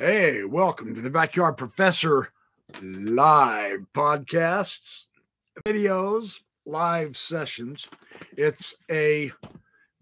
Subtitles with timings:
[0.00, 2.28] Hey, welcome to the Backyard Professor
[2.80, 5.06] live podcasts,
[5.66, 7.88] videos, live sessions.
[8.36, 9.32] It's a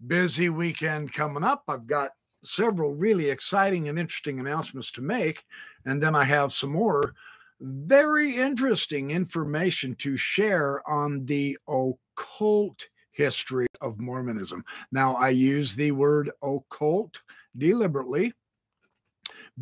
[0.05, 1.63] busy weekend coming up.
[1.67, 2.11] I've got
[2.43, 5.43] several really exciting and interesting announcements to make.
[5.87, 7.15] And then I have some more
[7.59, 14.63] very interesting information to share on the occult history of Mormonism.
[14.91, 17.19] Now, I use the word occult
[17.57, 18.35] deliberately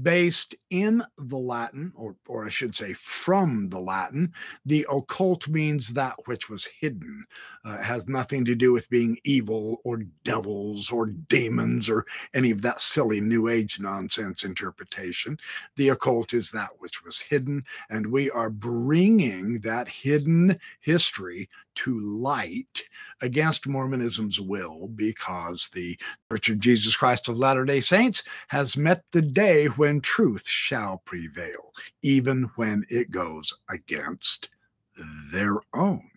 [0.02, 4.34] based in the Latin, or, or I should say from the Latin.
[4.66, 7.26] The occult means that which was hidden.
[7.64, 12.62] Uh, has nothing to do with being evil or devils or demons or any of
[12.62, 15.40] that silly New Age nonsense interpretation.
[15.76, 22.00] The occult is that which was hidden, and we are bringing that hidden history to
[22.00, 22.84] light
[23.22, 25.98] against Mormonism's will because the
[26.32, 31.02] Church of Jesus Christ of Latter day Saints has met the day when truth shall
[31.06, 34.50] prevail, even when it goes against
[35.32, 36.10] their own.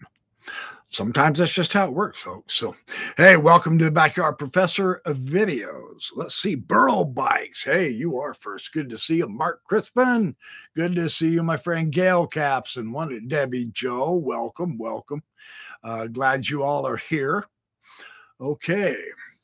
[0.90, 2.54] Sometimes that's just how it works, folks.
[2.54, 2.74] So,
[3.18, 6.10] hey, welcome to the Backyard Professor of Videos.
[6.16, 7.62] Let's see, Burrow Bikes.
[7.62, 8.72] Hey, you are first.
[8.72, 10.34] Good to see you, Mark Crispin.
[10.74, 14.14] Good to see you, my friend Gail Caps and one Debbie Joe.
[14.14, 15.22] Welcome, welcome.
[15.84, 17.44] Uh, glad you all are here.
[18.40, 18.96] Okay.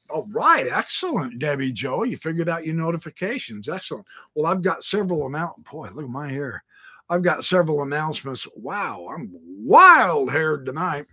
[0.09, 2.05] All right, excellent, Debbie Joe.
[2.05, 3.69] You figured out your notifications.
[3.69, 4.07] Excellent.
[4.35, 5.63] Well, I've got several amount.
[5.71, 6.65] Boy, look at my hair.
[7.11, 8.49] I've got several announcements.
[8.57, 11.05] Wow, I'm wild haired tonight.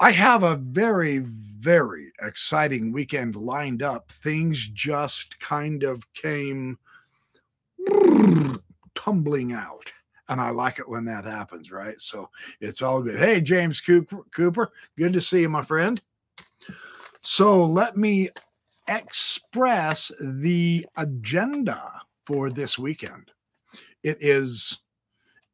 [0.00, 4.10] I have a very, very exciting weekend lined up.
[4.10, 6.78] Things just kind of came
[8.94, 9.92] tumbling out.
[10.28, 12.00] And I like it when that happens, right?
[12.00, 12.28] So
[12.60, 13.18] it's all good.
[13.18, 16.00] Hey, James Cooper, good to see you, my friend.
[17.22, 18.30] So let me
[18.88, 23.30] express the agenda for this weekend.
[24.02, 24.80] It is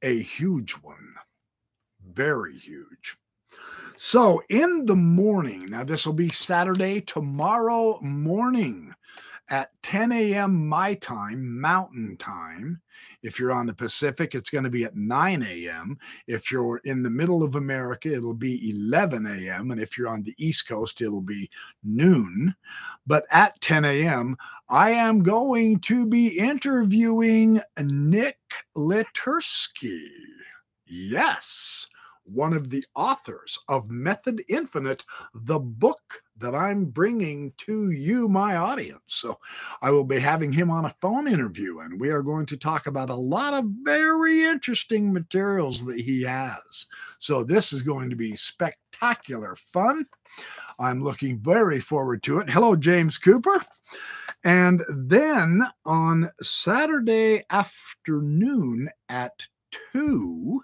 [0.02, 1.14] a huge one,
[2.12, 3.16] very huge.
[4.02, 8.94] So in the morning, now this will be Saturday, tomorrow morning
[9.50, 10.66] at 10 a.m.
[10.66, 12.80] my time, Mountain Time.
[13.22, 15.98] If you're on the Pacific, it's going to be at 9 a.m.
[16.26, 19.70] If you're in the middle of America, it'll be 11 a.m.
[19.70, 21.50] And if you're on the East Coast, it'll be
[21.84, 22.54] noon.
[23.06, 24.34] But at 10 a.m.,
[24.70, 28.38] I am going to be interviewing Nick
[28.74, 30.08] Literski.
[30.86, 31.86] Yes
[32.32, 35.04] one of the authors of Method Infinite,
[35.34, 39.02] the book that I'm bringing to you, my audience.
[39.08, 39.38] So
[39.82, 42.86] I will be having him on a phone interview, and we are going to talk
[42.86, 46.86] about a lot of very interesting materials that he has.
[47.18, 50.06] So this is going to be spectacular fun.
[50.78, 52.48] I'm looking very forward to it.
[52.48, 53.62] Hello, James Cooper.
[54.42, 59.46] And then on Saturday afternoon at
[59.92, 60.62] 2,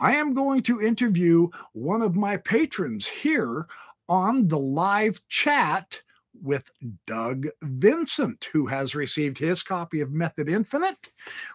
[0.00, 3.66] I am going to interview one of my patrons here
[4.08, 6.00] on the live chat
[6.40, 6.70] with
[7.06, 11.10] Doug Vincent, who has received his copy of Method Infinite.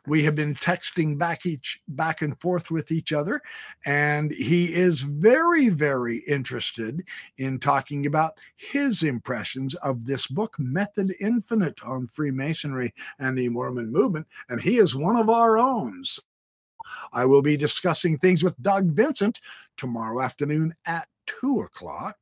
[0.06, 3.42] We have been texting back each back and forth with each other,
[3.86, 7.04] and he is very, very interested
[7.38, 13.92] in talking about his impressions of this book, Method Infinite, on Freemasonry and the Mormon
[13.92, 14.28] movement.
[14.50, 16.04] And he is one of our own.
[17.12, 19.40] I will be discussing things with Doug Vincent
[19.78, 22.18] tomorrow afternoon at two o'clock.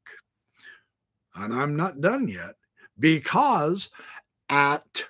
[1.36, 2.56] And I'm not done yet
[3.00, 3.90] because
[4.50, 5.04] at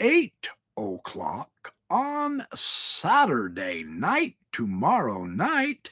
[0.00, 1.50] eight o'clock
[1.90, 5.90] on Saturday night, tomorrow night,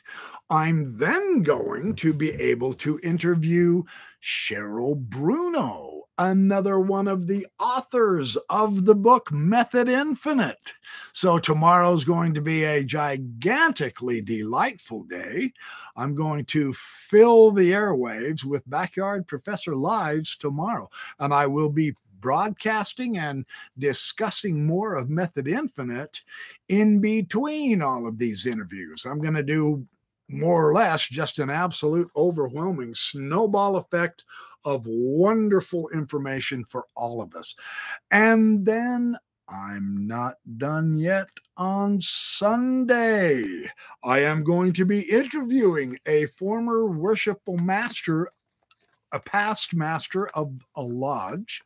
[0.48, 3.82] I'm then going to be able to interview
[4.22, 5.81] Cheryl Bruno
[6.18, 10.72] another one of the authors of the book Method Infinite.
[11.12, 15.52] So tomorrow's going to be a gigantically delightful day.
[15.96, 20.88] I'm going to fill the airwaves with Backyard Professor Lives tomorrow,
[21.18, 23.44] and I will be broadcasting and
[23.78, 26.22] discussing more of Method Infinite
[26.68, 29.04] in between all of these interviews.
[29.04, 29.86] I'm going to do
[30.32, 34.24] more or less just an absolute overwhelming snowball effect
[34.64, 37.54] of wonderful information for all of us.
[38.10, 39.16] And then
[39.48, 43.70] I'm not done yet on Sunday.
[44.02, 48.28] I am going to be interviewing a former worshipful master,
[49.12, 51.62] a past master of a lodge,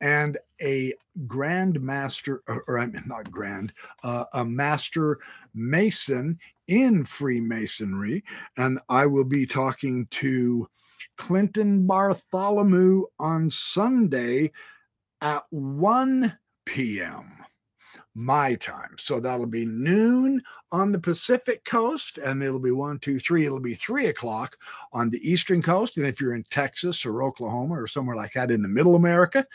[0.00, 0.94] and a
[1.26, 3.72] grand master, or, or I mean, not grand,
[4.02, 5.18] uh, a master
[5.54, 8.24] mason in Freemasonry.
[8.56, 10.68] And I will be talking to
[11.16, 14.52] Clinton Bartholomew on Sunday
[15.20, 17.38] at 1 p.m
[18.18, 18.96] my time.
[18.98, 20.42] So that'll be noon
[20.72, 23.46] on the Pacific coast, and it'll be one, two, three.
[23.46, 24.56] It'll be three o'clock
[24.92, 25.96] on the eastern coast.
[25.96, 29.46] And if you're in Texas or Oklahoma or somewhere like that in the middle America,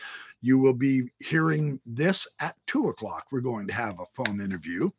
[0.43, 3.27] you will be hearing this at two o'clock.
[3.31, 4.91] We're going to have a phone interview.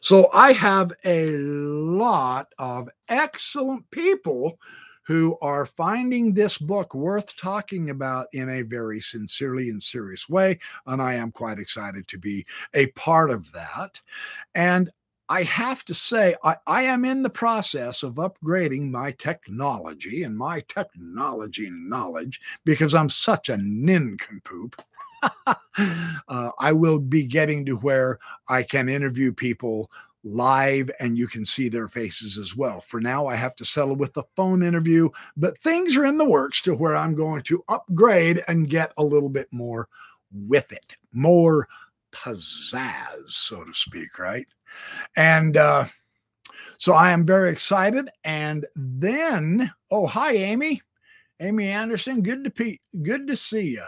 [0.00, 4.58] So I have a lot of excellent people
[5.02, 10.58] who are finding this book worth talking about in a very sincerely and serious way.
[10.86, 14.00] And I am quite excited to be a part of that.
[14.54, 14.92] And
[15.28, 20.36] I have to say, I, I, am in the process of upgrading my technology and
[20.36, 24.80] my technology knowledge because I'm such a nincompoop.
[25.46, 29.90] uh, I will be getting to where I can interview people
[30.24, 32.80] live and you can see their faces as well.
[32.80, 36.24] For now, I have to settle with the phone interview, but things are in the
[36.24, 39.88] works to where I'm going to upgrade and get a little bit more
[40.32, 41.68] with it, more
[42.12, 44.46] pizzazz, so to speak, right?
[45.16, 45.86] And uh,
[46.76, 48.08] so I am very excited.
[48.24, 50.82] And then, oh, hi, Amy.
[51.40, 53.84] Amy Anderson, good to be good to see you.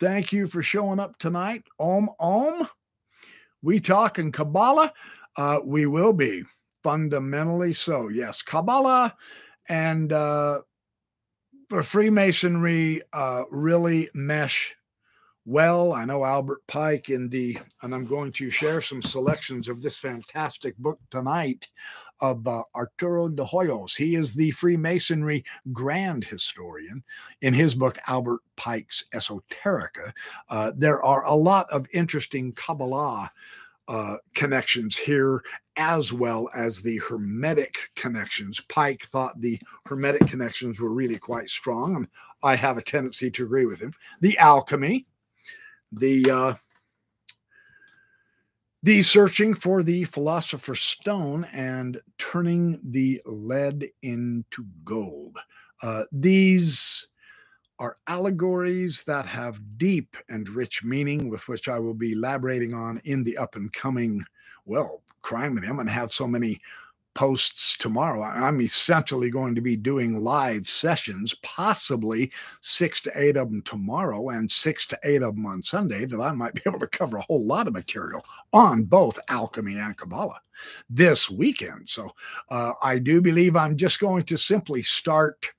[0.00, 1.62] Thank you for showing up tonight.
[1.78, 2.68] Om Om
[3.62, 4.92] we talk in Kabbalah,
[5.36, 6.42] uh, we will be
[6.82, 8.08] fundamentally so.
[8.08, 9.16] Yes, Kabbalah
[9.68, 10.62] and uh,
[11.82, 14.74] Freemasonry uh, really mesh
[15.44, 15.92] well.
[15.92, 19.98] I know Albert Pike in the, and I'm going to share some selections of this
[19.98, 21.68] fantastic book tonight
[22.20, 23.96] of uh, Arturo de Hoyos.
[23.96, 27.02] He is the Freemasonry grand historian.
[27.40, 30.12] In his book, Albert Pike's Esoterica,
[30.48, 33.32] uh, there are a lot of interesting Kabbalah
[33.88, 35.42] uh, connections here,
[35.76, 38.60] as well as the Hermetic connections.
[38.68, 42.08] Pike thought the Hermetic connections were really quite strong, and
[42.44, 43.92] I have a tendency to agree with him.
[44.20, 45.06] The alchemy,
[45.92, 46.54] the uh,
[48.82, 55.38] the searching for the philosopher's stone and turning the lead into gold.
[55.82, 57.06] Uh, these
[57.78, 63.00] are allegories that have deep and rich meaning, with which I will be elaborating on
[63.04, 64.24] in the up and coming,
[64.64, 66.60] well, crime with him and have so many
[67.14, 68.22] posts tomorrow.
[68.22, 74.30] I'm essentially going to be doing live sessions, possibly six to eight of them tomorrow
[74.30, 77.18] and six to eight of them on Sunday, that I might be able to cover
[77.18, 80.40] a whole lot of material on both alchemy and Kabbalah
[80.88, 81.88] this weekend.
[81.88, 82.10] So
[82.50, 85.52] uh, I do believe I'm just going to simply start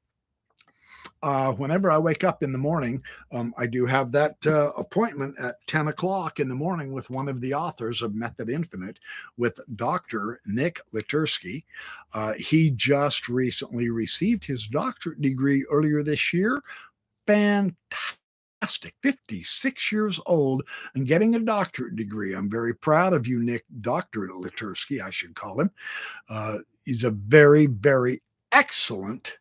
[1.24, 5.40] uh, whenever I wake up in the morning, um, I do have that uh, appointment
[5.40, 9.00] at 10 o'clock in the morning with one of the authors of Method Infinite
[9.38, 10.42] with Dr.
[10.46, 11.64] Nick Literski.
[12.14, 16.62] Uh, he just recently received his doctorate degree earlier this year.
[17.26, 18.94] Fantastic.
[19.02, 22.34] 56 years old and getting a doctorate degree.
[22.34, 24.28] I'm very proud of you, Nick, Dr.
[24.28, 25.72] Literski, I should call him.
[26.28, 28.22] Uh, he's a very, very
[28.52, 29.38] excellent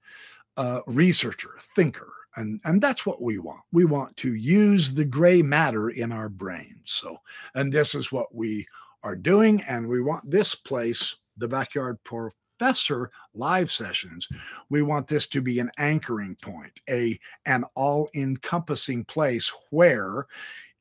[0.57, 2.13] uh, researcher, thinker.
[2.37, 3.61] And, and that's what we want.
[3.73, 6.81] We want to use the gray matter in our brains.
[6.87, 7.19] So,
[7.55, 8.67] and this is what we
[9.03, 9.63] are doing.
[9.63, 14.29] And we want this place, the Backyard Professor live sessions,
[14.71, 20.27] we want this to be an anchoring point, a an all-encompassing place where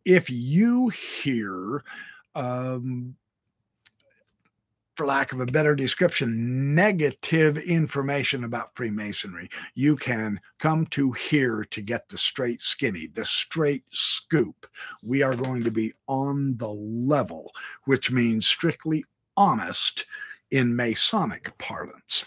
[0.05, 1.83] if you hear
[2.35, 3.15] um,
[5.01, 11.65] for lack of a better description, negative information about Freemasonry, you can come to here
[11.71, 14.67] to get the straight skinny, the straight scoop.
[15.03, 17.51] We are going to be on the level,
[17.85, 19.03] which means strictly
[19.35, 20.05] honest
[20.51, 22.25] in Masonic parlance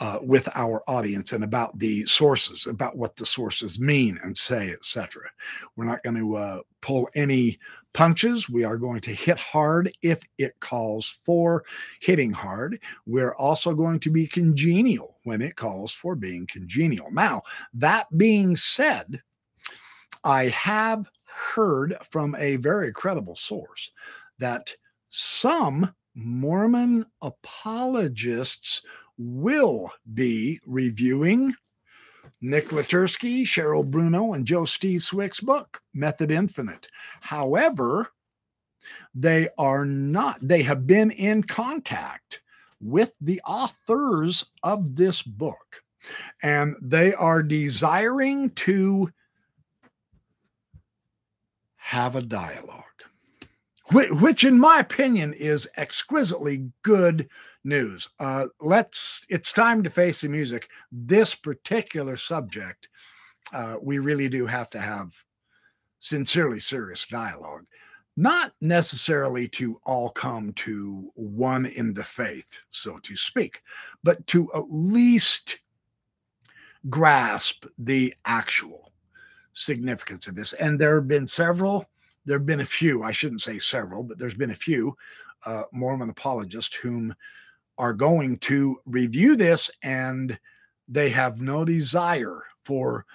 [0.00, 4.70] uh, with our audience and about the sources, about what the sources mean and say,
[4.70, 5.22] etc.
[5.76, 7.58] We're not going to uh, pull any
[7.92, 8.48] punches.
[8.48, 11.64] We are going to hit hard if it calls for
[12.00, 12.80] hitting hard.
[13.06, 17.10] We're also going to be congenial when it calls for being congenial.
[17.12, 17.42] Now,
[17.74, 19.22] that being said,
[20.24, 23.92] I have heard from a very credible source
[24.38, 24.74] that
[25.10, 28.82] some Mormon apologists
[29.18, 31.54] will be reviewing
[32.40, 36.88] Nick Literski, Cheryl Bruno, and Joe Steve Swick's book, Method Infinite.
[37.20, 38.08] However,
[39.14, 42.42] they are not, they have been in contact
[42.80, 45.82] with the authors of this book,
[46.42, 49.10] and they are desiring to
[51.76, 52.82] have a dialogue,
[53.92, 57.28] which, in my opinion, is exquisitely good
[57.64, 58.08] news.
[58.18, 60.68] Uh, let's, it's time to face the music.
[60.92, 62.88] This particular subject,
[63.52, 65.12] uh, we really do have to have
[65.98, 67.64] sincerely serious dialogue,
[68.16, 73.62] not necessarily to all come to one in the faith, so to speak,
[74.02, 75.58] but to at least
[76.90, 78.92] grasp the actual
[79.54, 80.52] significance of this.
[80.54, 81.86] And there have been several,
[82.26, 84.96] there have been a few, I shouldn't say several, but there's been a few
[85.46, 87.14] uh, Mormon apologists whom
[87.78, 90.38] are going to review this and
[90.88, 93.06] they have no desire for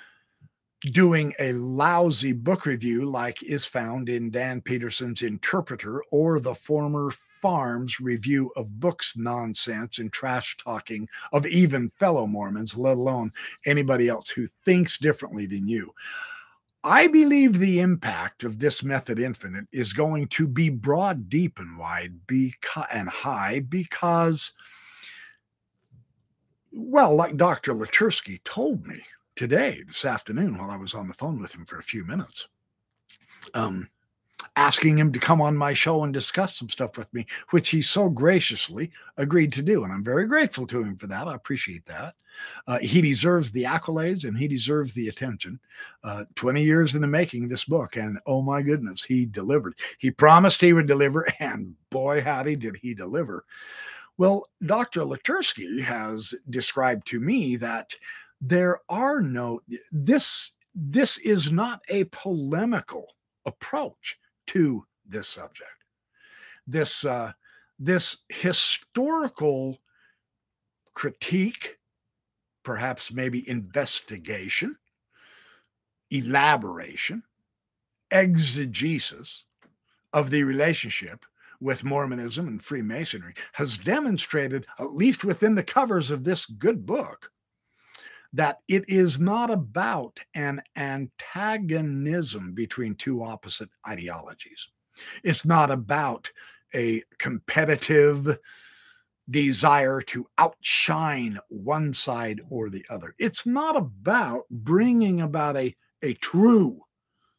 [0.82, 7.12] doing a lousy book review like is found in Dan Peterson's Interpreter or the former
[7.42, 13.32] Farms review of books nonsense and trash talking of even fellow Mormons, let alone
[13.66, 15.94] anybody else who thinks differently than you.
[16.84, 21.78] I believe the impact of this method infinite is going to be broad, deep, and
[21.78, 22.14] wide
[22.94, 24.54] and high because,
[26.72, 27.74] well, like Dr.
[27.74, 29.02] Literski told me
[29.36, 32.48] today, this afternoon, while I was on the phone with him for a few minutes.
[33.54, 33.90] Um,
[34.56, 37.82] asking him to come on my show and discuss some stuff with me, which he
[37.82, 39.84] so graciously agreed to do.
[39.84, 41.28] And I'm very grateful to him for that.
[41.28, 42.16] I appreciate that.
[42.68, 45.60] Uh, he deserves the accolades and he deserves the attention.
[46.04, 49.76] Uh, 20 years in the making this book, and oh my goodness, he delivered.
[49.98, 53.46] He promised he would deliver, and boy, howdy, did he deliver.
[54.18, 55.02] Well, Dr.
[55.02, 57.96] Literski has described to me that
[58.42, 63.16] there are no this this is not a polemical
[63.46, 64.19] approach
[64.50, 65.86] to this subject.
[66.68, 67.34] This uh,
[67.78, 69.80] this historical
[70.94, 71.78] critique
[72.64, 74.76] perhaps maybe investigation
[76.12, 77.24] elaboration
[78.12, 79.46] exegesis
[80.14, 81.26] of the relationship
[81.62, 87.32] with Mormonism and Freemasonry has demonstrated, at least within the covers of this good book,
[88.34, 94.70] that it is not about an antagonism between two opposite ideologies.
[95.24, 96.32] It's not about
[96.76, 98.38] a competitive
[99.30, 103.16] desire to outshine one side or the other.
[103.18, 106.82] It's not about bringing about a, a true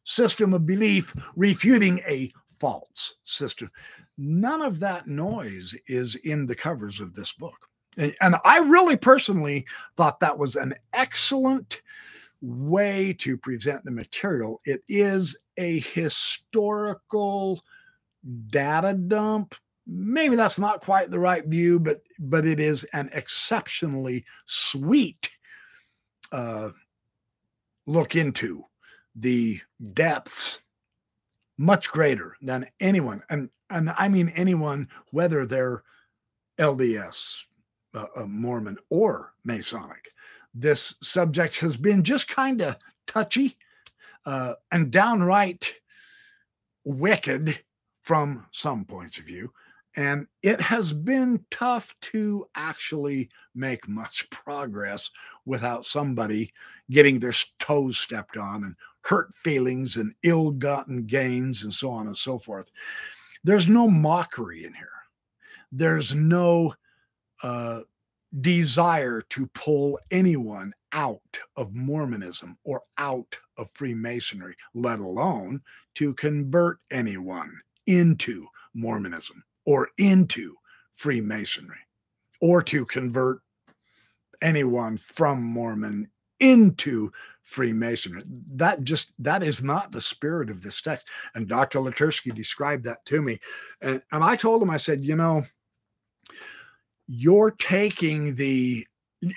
[0.03, 3.69] system of belief, refuting a false system.
[4.17, 7.67] None of that noise is in the covers of this book.
[7.97, 9.65] And I really personally
[9.97, 11.81] thought that was an excellent
[12.41, 14.59] way to present the material.
[14.65, 17.61] It is a historical
[18.47, 19.55] data dump.
[19.85, 25.29] Maybe that's not quite the right view, but but it is an exceptionally sweet
[26.31, 26.69] uh,
[27.87, 28.63] look into
[29.15, 29.59] the
[29.93, 30.61] depths,
[31.57, 35.83] much greater than anyone, and and I mean anyone, whether they're
[36.59, 37.43] LDS,
[37.93, 40.09] uh, Mormon or Masonic.
[40.53, 43.57] This subject has been just kind of touchy
[44.25, 45.73] uh, and downright
[46.85, 47.59] wicked
[48.03, 49.51] from some points of view.
[49.95, 55.09] And it has been tough to actually make much progress
[55.45, 56.53] without somebody
[56.89, 62.07] getting their toes stepped on and hurt feelings and ill gotten gains and so on
[62.07, 62.69] and so forth.
[63.43, 64.87] There's no mockery in here.
[65.71, 66.75] There's no
[67.43, 67.81] uh,
[68.39, 75.61] desire to pull anyone out of Mormonism or out of Freemasonry, let alone
[75.95, 77.51] to convert anyone
[77.87, 80.55] into Mormonism or into
[80.93, 81.77] Freemasonry
[82.39, 83.41] or to convert
[84.41, 87.11] anyone from Mormon into
[87.43, 88.23] Freemasonry.
[88.55, 91.09] That just that is not the spirit of this text.
[91.35, 91.79] And Dr.
[91.79, 93.39] Literski described that to me.
[93.81, 95.45] And, and I told him, I said, you know,
[97.13, 98.85] you're taking the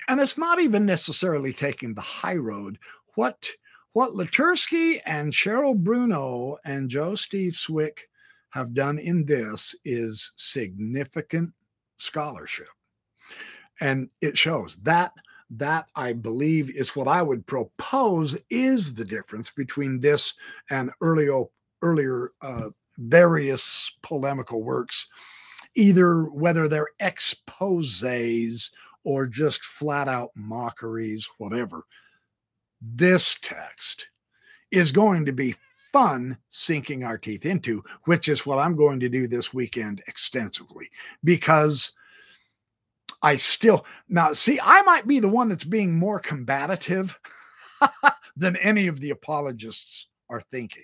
[0.07, 2.79] and it's not even necessarily taking the high road.
[3.15, 3.49] What
[3.91, 8.07] what Literski and Cheryl Bruno and Joe Steve Swick
[8.51, 11.51] have done in this is significant
[11.97, 12.67] scholarship.
[13.81, 15.11] And it shows that
[15.51, 20.33] that i believe is what i would propose is the difference between this
[20.71, 21.43] and earlier
[21.83, 25.07] earlier uh, various polemical works
[25.75, 28.71] either whether they're exposes
[29.03, 31.85] or just flat out mockeries, whatever.
[32.81, 34.09] This text
[34.71, 35.55] is going to be
[35.93, 40.89] fun sinking our teeth into, which is what I'm going to do this weekend extensively
[41.23, 41.93] because
[43.21, 47.17] I still now see, I might be the one that's being more combative
[48.35, 50.83] than any of the apologists are thinking.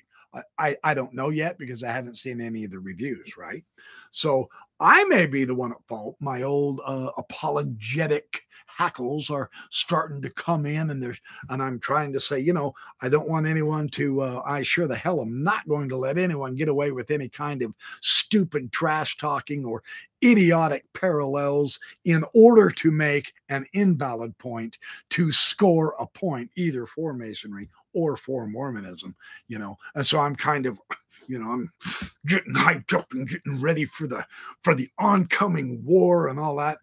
[0.58, 3.66] I, I don't know yet because I haven't seen any of the reviews, right?
[4.12, 4.50] So
[4.82, 10.30] I may be the one at fault, my old uh, apologetic hackles are starting to
[10.30, 11.20] come in and there's
[11.50, 14.88] and i'm trying to say you know i don't want anyone to uh, i sure
[14.88, 18.72] the hell am not going to let anyone get away with any kind of stupid
[18.72, 19.84] trash talking or
[20.24, 24.78] idiotic parallels in order to make an invalid point
[25.10, 29.16] to score a point either for masonry or for mormonism
[29.48, 30.80] you know and so i'm kind of
[31.28, 31.72] you know i'm
[32.28, 34.26] getting hyped up and getting ready for the
[34.64, 36.78] for the oncoming war and all that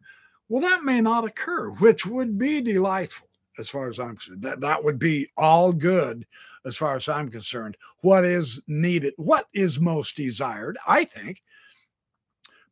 [0.48, 3.28] well, that may not occur, which would be delightful
[3.58, 4.42] as far as I'm concerned.
[4.42, 6.26] That, that would be all good
[6.64, 7.76] as far as I'm concerned.
[8.00, 11.42] What is needed, what is most desired, I think.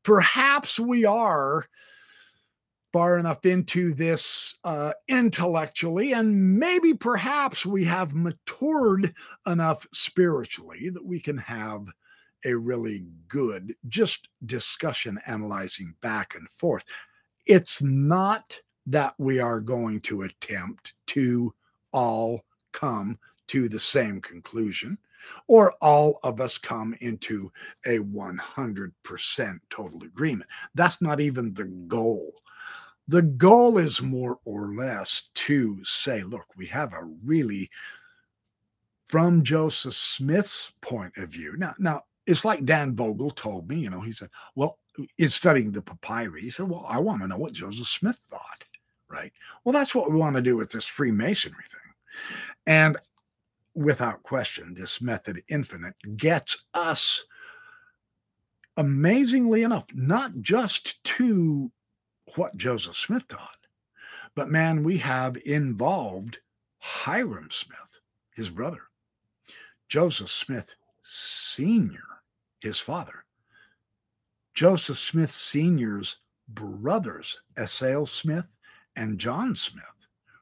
[0.06, 1.66] Perhaps we are
[2.92, 9.12] far enough into this uh, intellectually, and maybe perhaps we have matured
[9.48, 11.88] enough spiritually that we can have
[12.44, 16.84] a really good just discussion analyzing back and forth.
[17.44, 21.52] It's not that we are going to attempt to
[21.90, 24.98] all come to the same conclusion
[25.46, 27.50] or all of us come into
[27.84, 30.50] a 100% total agreement.
[30.74, 32.34] That's not even the goal.
[33.08, 37.70] The goal is more or less to say, look, we have a really,
[39.06, 41.54] from Joseph Smith's point of view.
[41.56, 44.78] Now, now it's like Dan Vogel told me, you know, he said, well,
[45.18, 48.64] in studying the papyri, he said, Well, I want to know what Joseph Smith thought,
[49.08, 49.32] right?
[49.64, 51.92] Well, that's what we want to do with this Freemasonry thing.
[52.66, 52.96] And
[53.76, 57.24] without question, this method infinite gets us,
[58.76, 61.70] amazingly enough, not just to
[62.34, 63.58] what Joseph Smith thought,
[64.34, 66.40] but man, we have involved
[66.78, 68.00] Hyrum Smith,
[68.34, 68.82] his brother,
[69.88, 72.02] Joseph Smith Sr.,
[72.60, 73.24] his father,
[74.54, 76.16] Joseph Smith Sr.'s
[76.48, 78.46] brothers, Asahel Smith
[78.96, 79.84] and John Smith,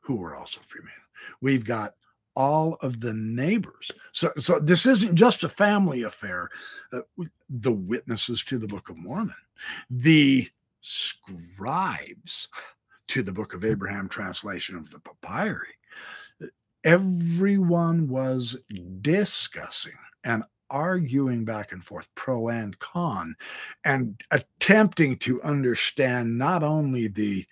[0.02, 0.92] who were also Freemen.
[1.40, 1.94] We've got
[2.36, 3.90] all of the neighbors.
[4.12, 6.48] So, so this isn't just a family affair.
[6.92, 7.02] Uh,
[7.48, 9.34] the witnesses to the Book of Mormon,
[9.90, 10.48] the
[10.80, 12.48] scribes
[13.08, 15.74] to the Book of Abraham translation of the papyri,
[16.84, 18.58] everyone was
[19.00, 19.92] discussing
[20.24, 23.36] and arguing back and forth, pro and con,
[23.84, 27.46] and attempting to understand not only the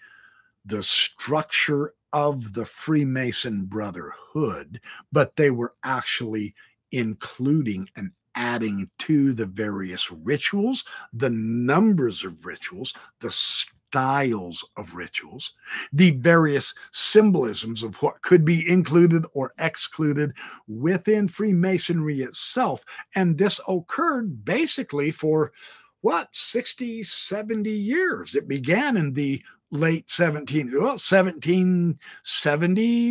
[0.64, 4.80] the structure of the Freemason Brotherhood,
[5.12, 6.54] but they were actually
[6.90, 15.52] including and adding to the various rituals, the numbers of rituals, the styles of rituals,
[15.92, 20.32] the various symbolisms of what could be included or excluded
[20.66, 22.84] within Freemasonry itself.
[23.14, 25.52] And this occurred basically for
[26.00, 28.34] what, 60, 70 years.
[28.34, 29.42] It began in the
[29.72, 31.96] late 17 well 1770s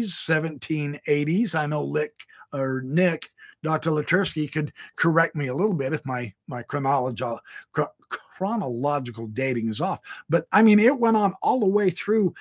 [0.06, 2.14] 1780s i know lick
[2.54, 3.30] or nick
[3.64, 7.26] dr literski could correct me a little bit if my my chronology
[8.42, 10.00] chronological dating is off.
[10.28, 12.34] But I mean, it went on all the way through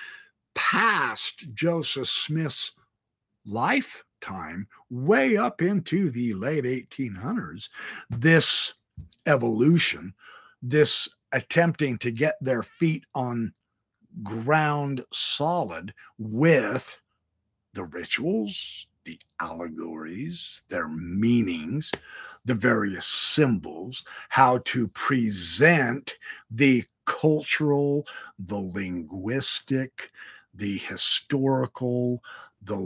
[0.55, 2.71] past Joseph Smith's
[3.45, 7.69] lifetime, way up into the late 1800s.
[8.09, 8.73] This
[9.27, 10.15] evolution,
[10.63, 13.53] this attempting to get their feet on
[14.23, 17.01] ground solid with
[17.73, 21.91] the rituals, the allegories, their meanings,
[22.45, 26.17] the various symbols, how to present
[26.49, 28.05] the cultural,
[28.39, 30.11] the linguistic,
[30.53, 32.21] the historical,
[32.63, 32.77] the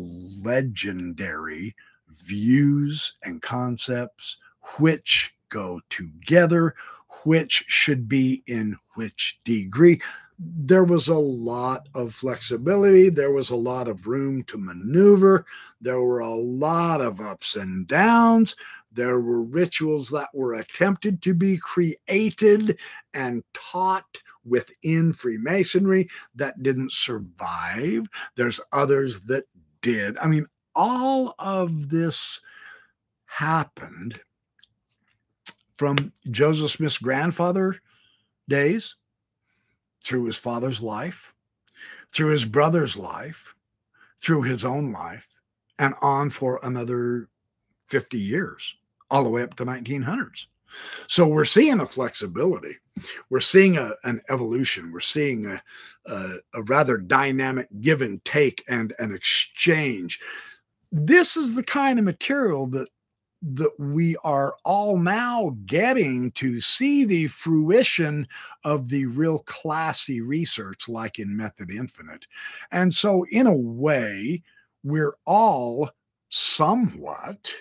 [0.43, 1.75] legendary
[2.09, 4.38] views and concepts
[4.77, 6.75] which go together,
[7.23, 9.99] which should be in which degree.
[10.38, 13.10] There was a lot of flexibility.
[13.10, 15.45] There was a lot of room to maneuver.
[15.80, 18.56] There were a lot of ups and downs.
[18.91, 22.80] There were rituals that were attempted to be created
[23.13, 28.08] and taught within Freemasonry that didn't survive.
[28.36, 29.45] There's others that
[29.82, 30.17] did.
[30.17, 32.41] I mean, all of this
[33.26, 34.19] happened
[35.78, 37.78] from Joseph Smith's grandfather
[38.48, 38.95] days
[40.06, 41.34] through his father's life,
[42.13, 43.56] through his brother's life,
[44.22, 45.28] through his own life,
[45.80, 47.28] and on for another
[47.88, 48.76] 50 years
[49.10, 50.46] all the way up to 1900s.
[51.08, 52.78] So we're seeing a flexibility.
[53.30, 54.91] We're seeing a, an evolution.
[54.91, 55.62] We're seeing a,
[56.06, 60.20] a, a rather dynamic give and take and an exchange.
[60.91, 62.89] This is the kind of material that
[63.41, 68.28] that we are all now getting to see the fruition
[68.63, 72.28] of the real classy research, like in Method Infinite.
[72.71, 74.41] And so, in a way,
[74.84, 75.91] we're all
[76.30, 77.54] somewhat,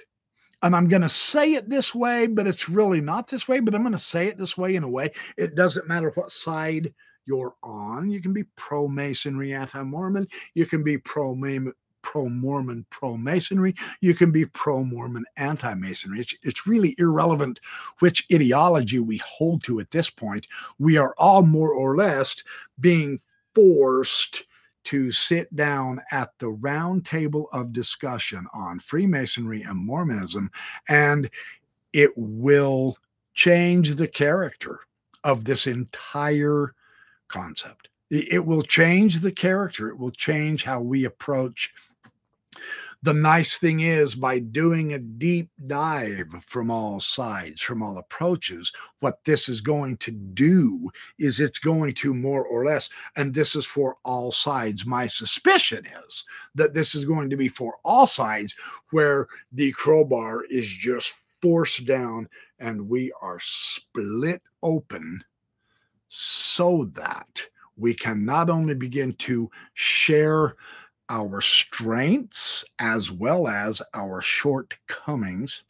[0.62, 3.74] and I'm going to say it this way, but it's really not this way, but
[3.74, 5.10] I'm going to say it this way in a way.
[5.36, 6.94] It doesn't matter what side
[7.26, 8.10] you're on.
[8.10, 10.26] You can be pro Masonry, anti Mormon.
[10.54, 11.34] You can be pro
[12.04, 13.74] pro Mormon, pro Masonry.
[14.00, 16.20] You can be pro Mormon, anti Masonry.
[16.20, 17.60] It's, it's really irrelevant
[17.98, 20.46] which ideology we hold to at this point.
[20.78, 22.36] We are all more or less
[22.78, 23.18] being
[23.54, 24.44] forced
[24.84, 30.50] to sit down at the round table of discussion on Freemasonry and Mormonism,
[30.90, 31.30] and
[31.94, 32.98] it will
[33.32, 34.80] change the character
[35.24, 36.74] of this entire
[37.28, 37.88] concept.
[38.10, 39.88] It will change the character.
[39.88, 41.72] It will change how we approach
[43.02, 48.72] the nice thing is, by doing a deep dive from all sides, from all approaches,
[49.00, 50.88] what this is going to do
[51.18, 54.86] is it's going to more or less, and this is for all sides.
[54.86, 58.54] My suspicion is that this is going to be for all sides
[58.90, 62.26] where the crowbar is just forced down
[62.58, 65.22] and we are split open
[66.08, 67.42] so that
[67.76, 70.56] we can not only begin to share
[71.08, 75.62] our strengths as well as our shortcomings,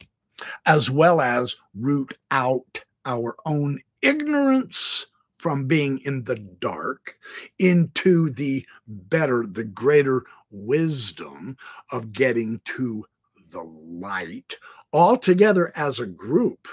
[0.65, 7.17] as well as root out our own ignorance from being in the dark
[7.59, 11.57] into the better, the greater wisdom
[11.91, 13.05] of getting to
[13.51, 14.55] the light
[14.91, 16.67] all together as a group.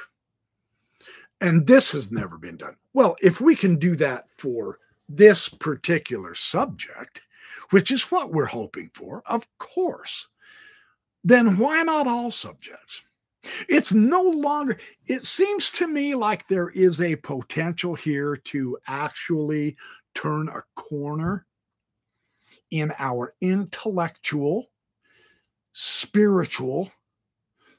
[1.41, 2.77] And this has never been done.
[2.95, 7.23] Well, if we can do that for this particular subject,
[7.73, 10.29] which is what we're hoping for, of course,
[11.25, 13.03] then why not all subjects?
[13.67, 19.77] It's no longer, it seems to me like there is a potential here to actually
[20.15, 21.47] turn a corner
[22.71, 24.67] in our intellectual,
[25.73, 26.91] spiritual,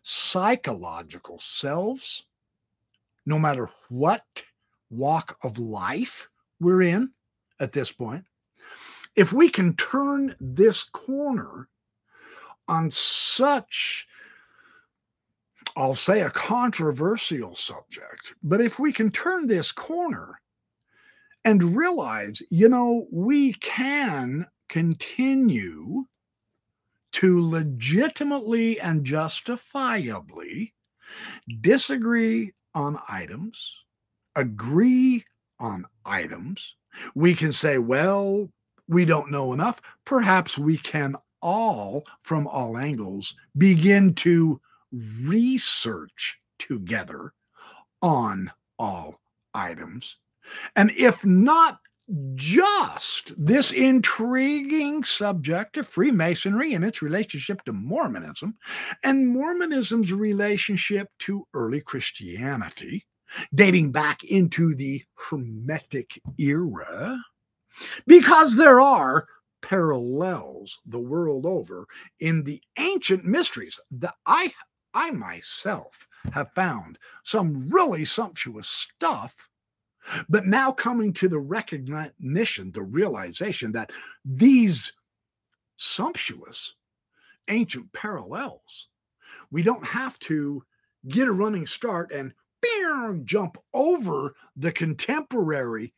[0.01, 2.23] psychological selves,
[3.27, 4.43] no matter what
[4.89, 6.29] walk of life
[6.59, 7.11] we're in
[7.59, 8.25] at this point
[9.15, 11.67] if we can turn this corner
[12.67, 14.07] on such
[15.75, 20.39] I'll say a controversial subject, but if we can turn this corner
[21.43, 26.05] and realize, you know, we can continue
[27.13, 30.73] to legitimately and justifiably
[31.61, 33.83] disagree on items,
[34.35, 35.25] agree
[35.59, 36.75] on items.
[37.15, 38.49] We can say, well,
[38.93, 47.33] we don't know enough, perhaps we can all, from all angles, begin to research together
[48.01, 49.19] on all
[49.53, 50.17] items.
[50.75, 51.79] And if not
[52.35, 58.57] just this intriguing subject of Freemasonry and its relationship to Mormonism,
[59.03, 63.05] and Mormonism's relationship to early Christianity,
[63.55, 67.17] dating back into the Hermetic era,
[68.07, 69.27] because there are
[69.61, 71.87] parallels the world over
[72.19, 74.51] in the ancient mysteries that I
[74.93, 79.35] I myself have found some really sumptuous stuff
[80.27, 83.91] but now coming to the recognition the realization that
[84.25, 84.91] these
[85.77, 86.75] sumptuous
[87.47, 88.89] ancient parallels
[89.49, 90.63] we don't have to
[91.07, 92.33] get a running start and
[93.25, 95.93] jump over the contemporary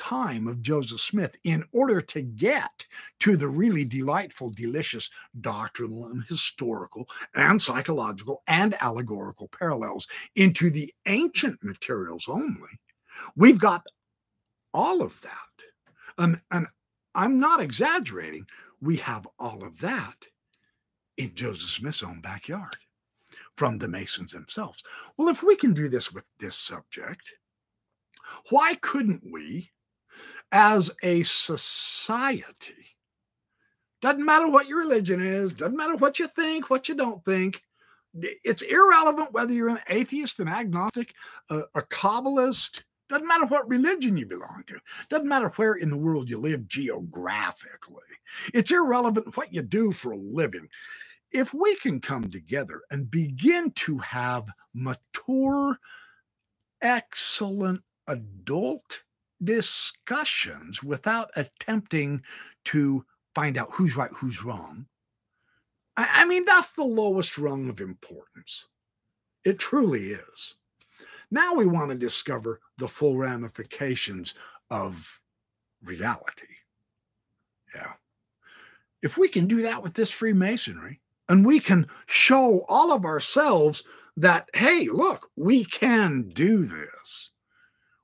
[0.00, 2.86] time of Joseph Smith in order to get
[3.18, 5.10] to the really delightful, delicious
[5.42, 12.80] doctrinal and historical and psychological and allegorical parallels into the ancient materials only.
[13.36, 13.82] We've got
[14.72, 15.64] all of that.
[16.16, 16.66] And, and
[17.14, 18.46] I'm not exaggerating.
[18.80, 20.26] We have all of that
[21.18, 22.76] in Joseph Smith's own backyard
[23.58, 24.82] from the Masons themselves.
[25.18, 27.34] Well, if we can do this with this subject,
[28.48, 29.70] why couldn't we
[30.52, 32.74] as a society.
[34.02, 37.62] Doesn't matter what your religion is, doesn't matter what you think, what you don't think.
[38.14, 41.14] It's irrelevant whether you're an atheist, an agnostic,
[41.48, 44.78] a, a Kabbalist, doesn't matter what religion you belong to.
[45.08, 48.04] Doesn't matter where in the world you live geographically.
[48.54, 50.68] It's irrelevant what you do for a living.
[51.32, 55.76] If we can come together and begin to have mature,
[56.80, 59.02] excellent adult
[59.42, 62.22] discussions without attempting
[62.66, 64.86] to find out who's right, who's wrong.
[65.96, 68.68] I, I mean, that's the lowest rung of importance.
[69.44, 70.54] It truly is.
[71.30, 74.34] Now we want to discover the full ramifications
[74.70, 75.20] of
[75.82, 76.54] reality.
[77.74, 77.92] Yeah.
[79.02, 81.00] If we can do that with this Freemasonry,
[81.30, 83.84] and we can show all of ourselves
[84.16, 87.29] that, hey, look, we can do this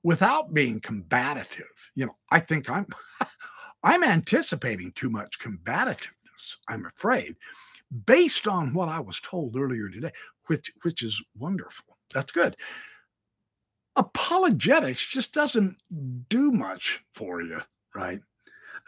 [0.06, 1.90] without being combative.
[1.96, 2.86] You know, I think I'm
[3.82, 7.34] I'm anticipating too much combativeness, I'm afraid,
[8.06, 10.12] based on what I was told earlier today,
[10.46, 11.98] which which is wonderful.
[12.14, 12.56] That's good.
[13.96, 15.76] Apologetics just doesn't
[16.28, 17.60] do much for you,
[17.92, 18.20] right?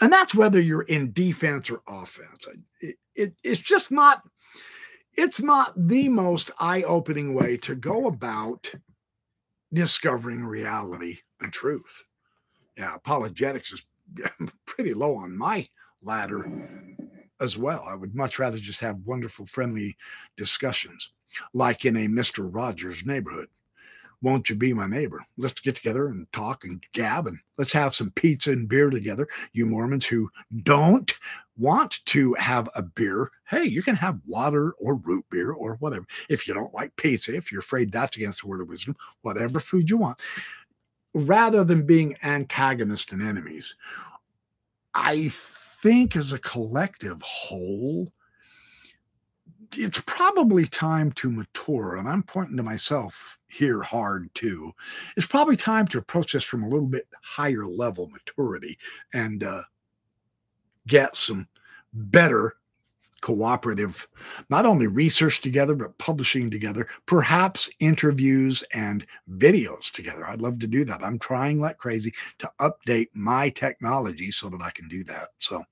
[0.00, 2.46] And that's whether you're in defense or offense.
[2.80, 4.22] It, it, it's just not
[5.14, 8.72] it's not the most eye-opening way to go about
[9.72, 12.04] discovering reality and truth.
[12.76, 13.82] Yeah, apologetics is
[14.66, 15.68] pretty low on my
[16.02, 16.50] ladder
[17.40, 17.84] as well.
[17.88, 19.96] I would much rather just have wonderful, friendly
[20.36, 21.10] discussions,
[21.52, 22.48] like in a Mr.
[22.52, 23.48] Rogers neighborhood.
[24.20, 25.24] Won't you be my neighbor?
[25.36, 29.28] Let's get together and talk and gab and let's have some pizza and beer together.
[29.52, 30.28] You Mormons who
[30.62, 31.12] don't
[31.56, 36.06] want to have a beer, hey, you can have water or root beer or whatever.
[36.28, 39.60] If you don't like pizza, if you're afraid that's against the word of wisdom, whatever
[39.60, 40.20] food you want,
[41.14, 43.76] rather than being antagonists and enemies,
[44.94, 45.30] I
[45.82, 48.12] think as a collective whole,
[49.72, 51.96] it's probably time to mature.
[51.96, 54.72] And I'm pointing to myself here hard too.
[55.16, 58.78] It's probably time to approach this from a little bit higher level maturity
[59.14, 59.62] and uh,
[60.86, 61.48] get some
[61.92, 62.56] better
[63.20, 64.06] cooperative,
[64.48, 70.26] not only research together, but publishing together, perhaps interviews and videos together.
[70.26, 71.02] I'd love to do that.
[71.02, 75.28] I'm trying like crazy to update my technology so that I can do that.
[75.38, 75.64] So,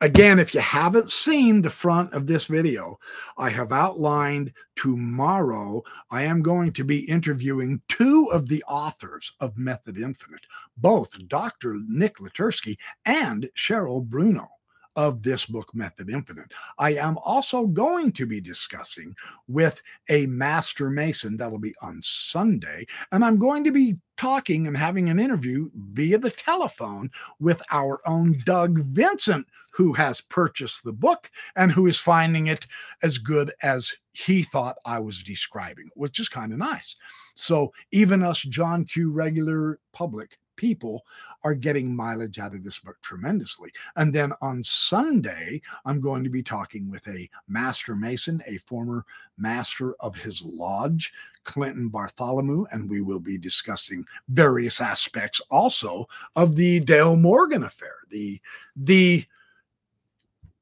[0.00, 2.98] Again, if you haven't seen the front of this video,
[3.38, 9.58] I have outlined tomorrow I am going to be interviewing two of the authors of
[9.58, 11.76] Method Infinite, both Dr.
[11.88, 14.48] Nick Literski and Cheryl Bruno
[14.96, 16.52] of this book, Method Infinite.
[16.78, 19.14] I am also going to be discussing
[19.46, 24.76] with a master mason that'll be on Sunday, and I'm going to be talking and
[24.76, 30.92] having an interview via the telephone with our own Doug Vincent, who has purchased the
[30.92, 32.66] book and who is finding it
[33.02, 36.96] as good as he thought I was describing, which is kind of nice.
[37.34, 41.04] So even us John Q regular public people
[41.44, 43.70] are getting mileage out of this book tremendously.
[43.96, 49.04] And then on Sunday, I'm going to be talking with a master mason, a former
[49.36, 51.12] master of his lodge,
[51.46, 57.94] Clinton Bartholomew, and we will be discussing various aspects also of the Dale Morgan affair,
[58.10, 58.40] the
[58.76, 59.24] the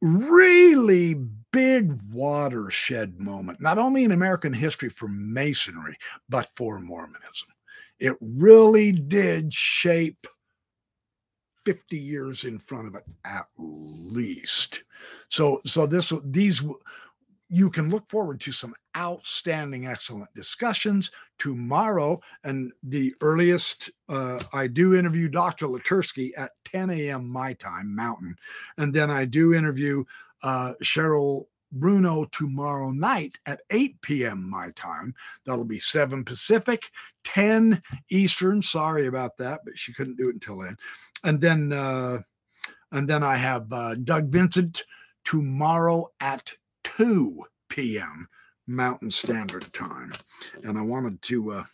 [0.01, 1.14] really
[1.51, 5.97] big watershed moment, not only in American history for Masonry,
[6.29, 7.49] but for Mormonism.
[7.99, 10.27] It really did shape
[11.64, 14.85] 50 years in front of it at least.
[15.29, 16.62] So so this these
[17.48, 24.66] you can look forward to some outstanding excellent discussions tomorrow and the earliest uh, i
[24.66, 28.37] do interview dr literski at 10 a.m my time mountain
[28.78, 30.04] and then i do interview
[30.42, 34.48] uh, cheryl Bruno tomorrow night at 8 p.m.
[34.48, 35.12] my time.
[35.44, 36.90] That'll be 7 Pacific,
[37.24, 38.62] 10 Eastern.
[38.62, 40.76] Sorry about that, but she couldn't do it until then.
[41.24, 42.20] And then uh
[42.92, 44.85] and then I have uh, Doug Vincent
[45.24, 46.52] tomorrow at
[46.85, 48.29] 2 p.m.
[48.66, 50.12] Mountain Standard Time.
[50.62, 51.64] And I wanted to uh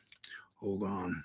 [0.61, 1.25] hold on.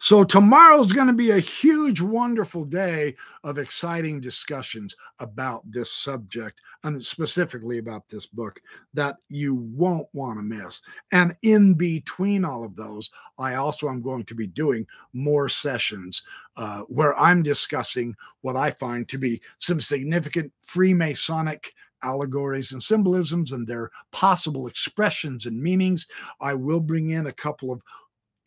[0.00, 6.60] So, tomorrow's going to be a huge, wonderful day of exciting discussions about this subject
[6.82, 8.60] and specifically about this book
[8.94, 10.82] that you won't want to miss.
[11.12, 16.22] And in between all of those, I also am going to be doing more sessions
[16.56, 21.66] uh, where I'm discussing what I find to be some significant Freemasonic
[22.02, 26.06] allegories and symbolisms and their possible expressions and meanings.
[26.40, 27.82] I will bring in a couple of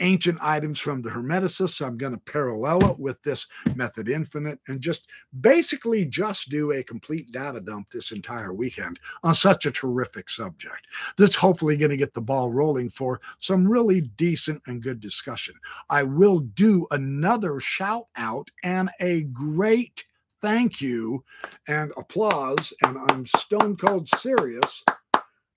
[0.02, 1.86] ancient items from the Hermeticists.
[1.86, 5.08] I'm going to parallel it with this method infinite and just
[5.40, 10.88] basically just do a complete data dump this entire weekend on such a terrific subject.
[11.18, 15.54] That's hopefully going to get the ball rolling for some really decent and good discussion.
[15.90, 20.04] I will do another shout out and a great
[20.42, 21.24] thank you
[21.68, 22.74] and applause.
[22.86, 24.84] And I'm stone cold serious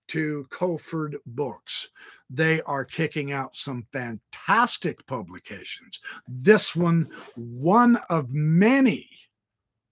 [0.08, 1.88] to Kofford Books.
[2.30, 6.00] They are kicking out some fantastic publications.
[6.28, 9.08] This one, one of many,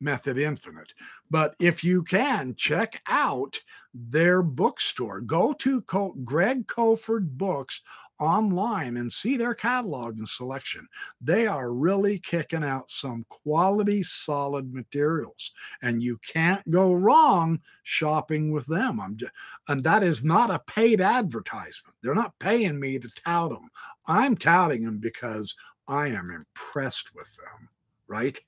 [0.01, 0.93] Method Infinite.
[1.31, 3.61] But if you can, check out
[3.95, 5.21] their bookstore.
[5.21, 7.81] Go to Co- Greg Kofford Books
[8.23, 10.87] online and see their catalog and selection.
[11.21, 15.51] They are really kicking out some quality, solid materials,
[15.83, 19.01] and you can't go wrong shopping with them.
[19.01, 19.33] I'm just,
[19.69, 21.97] and that is not a paid advertisement.
[22.03, 23.69] They're not paying me to tout them.
[24.07, 25.57] I'm touting them because
[25.89, 27.69] I am impressed with them,
[28.07, 28.39] right?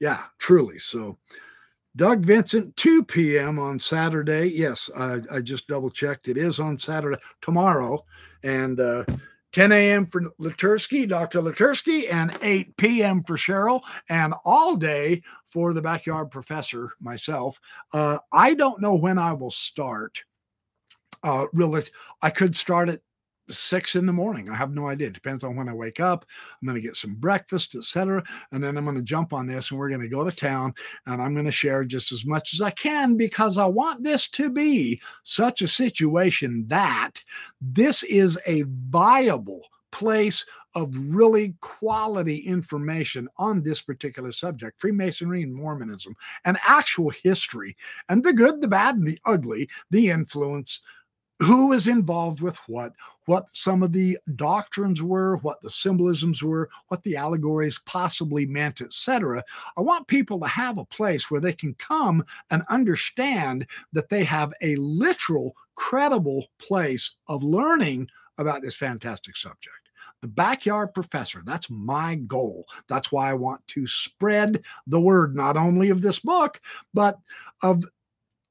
[0.00, 0.80] Yeah, truly.
[0.80, 1.18] So,
[1.94, 3.58] Doug Vincent, 2 p.m.
[3.58, 4.46] on Saturday.
[4.46, 6.26] Yes, I, I just double checked.
[6.26, 8.04] It is on Saturday, tomorrow.
[8.42, 9.04] And uh,
[9.52, 10.06] 10 a.m.
[10.06, 11.42] for Literski, Dr.
[11.42, 13.22] Literski, and 8 p.m.
[13.22, 17.60] for Cheryl, and all day for the backyard professor, myself.
[17.92, 20.24] Uh, I don't know when I will start.
[21.22, 21.46] Uh,
[22.22, 23.00] I could start at
[23.48, 24.48] six in the morning.
[24.48, 25.08] I have no idea.
[25.08, 26.24] It depends on when I wake up.
[26.60, 28.22] I'm going to get some breakfast, etc.
[28.52, 30.74] And then I'm going to jump on this and we're going to go to town
[31.06, 34.28] and I'm going to share just as much as I can because I want this
[34.28, 37.12] to be such a situation that
[37.60, 45.54] this is a viable place of really quality information on this particular subject Freemasonry and
[45.54, 47.76] Mormonism, and actual history,
[48.08, 50.80] and the good, the bad, and the ugly, the influence
[51.40, 52.92] who is involved with what,
[53.26, 58.80] what some of the doctrines were, what the symbolisms were, what the allegories possibly meant,
[58.80, 59.42] etc.
[59.76, 64.24] I want people to have a place where they can come and understand that they
[64.24, 69.90] have a literal, credible place of learning about this fantastic subject.
[70.20, 72.66] The backyard professor, that's my goal.
[72.88, 76.60] That's why I want to spread the word, not only of this book,
[76.94, 77.18] but
[77.62, 77.84] of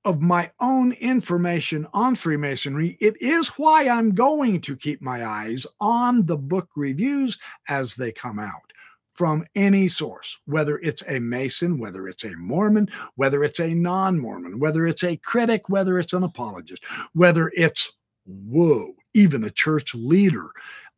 [0.04, 5.68] of my own information on Freemasonry, it is why I'm going to keep my eyes
[5.80, 7.38] on the book reviews
[7.70, 8.74] as they come out
[9.14, 14.18] from any source, whether it's a Mason, whether it's a Mormon, whether it's a non
[14.18, 16.84] Mormon, whether it's a critic, whether it's an apologist,
[17.14, 17.92] whether it's,
[18.26, 20.48] whoa, even a church leader.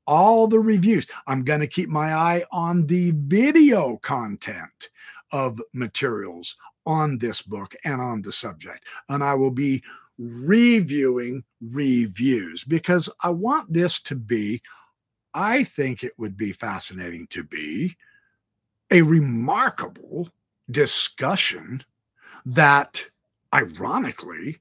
[0.06, 1.08] All the reviews.
[1.28, 4.90] I'm going to keep my eye on the video content
[5.32, 8.86] of materials on this book and on the subject.
[9.10, 9.84] And I will be
[10.18, 14.62] reviewing reviews because I want this to be,
[15.34, 17.96] I think it would be fascinating to be
[18.92, 20.30] a remarkable
[20.70, 21.84] discussion
[22.46, 23.04] that,
[23.54, 24.60] ironically,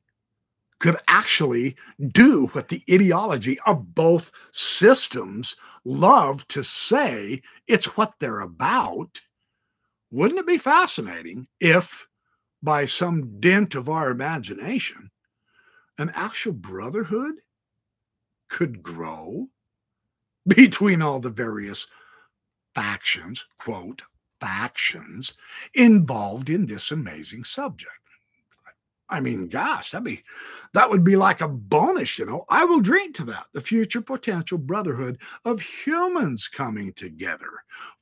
[0.79, 1.77] could actually
[2.09, 5.55] do what the ideology of both systems
[5.85, 9.21] love to say it's what they're about.
[10.11, 12.09] Wouldn't it be fascinating if
[12.63, 15.11] by some dint of our imagination,
[15.99, 17.35] an actual brotherhood
[18.49, 19.49] could grow
[20.47, 21.87] between all the various
[22.75, 24.03] factions, quote,
[24.41, 25.35] factions
[25.75, 28.02] involved in this amazing subject.
[29.13, 30.23] I mean, gosh, that'd be
[30.73, 32.47] that would be like a bonus, you know.
[32.49, 33.45] I will drink to that.
[33.53, 37.51] The future potential brotherhood of humans coming together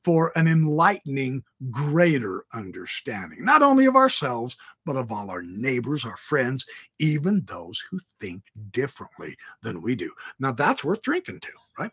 [0.05, 6.15] for an enlightening, greater understanding, not only of ourselves, but of all our neighbors, our
[6.15, 6.65] friends,
[6.97, 10.11] even those who think differently than we do.
[10.39, 11.91] Now that's worth drinking to, right?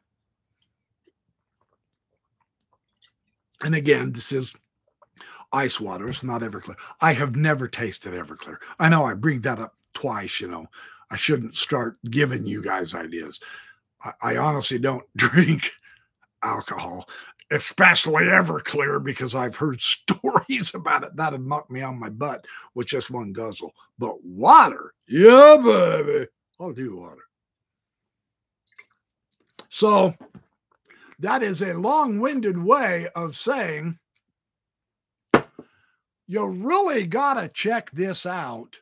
[3.64, 4.54] And again, this is
[5.52, 6.08] ice water.
[6.08, 6.76] It's not Everclear.
[7.00, 8.58] I have never tasted Everclear.
[8.78, 10.66] I know I bring that up twice, you know.
[11.10, 13.40] I shouldn't start giving you guys ideas.
[14.04, 15.70] I, I honestly don't drink
[16.42, 17.08] alcohol,
[17.50, 21.16] especially Everclear, because I've heard stories about it.
[21.16, 23.72] that have knocked me on my butt with just one guzzle.
[23.98, 26.26] But water, yeah, baby.
[26.60, 27.22] I'll do water.
[29.68, 30.14] So
[31.20, 33.98] that is a long winded way of saying
[36.28, 38.78] you really got to check this out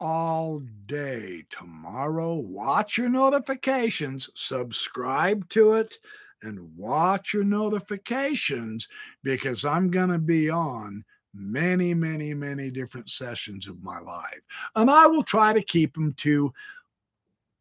[0.00, 2.34] all day tomorrow.
[2.34, 5.98] Watch your notifications, subscribe to it,
[6.42, 8.88] and watch your notifications
[9.22, 14.40] because I'm going to be on many, many, many different sessions of my life.
[14.74, 16.52] And I will try to keep them to